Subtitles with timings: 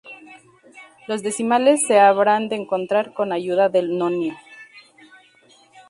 [1.07, 4.33] Los decimales se habrán de encontrar con ayuda del nonio.